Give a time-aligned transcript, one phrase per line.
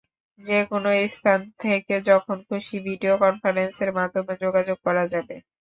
[0.39, 5.35] যেকোনো স্থান থেকে যখন খুশি ভিডিও কনফারেন্সের মাধ্যমে যোগাযোগ করা যাবে।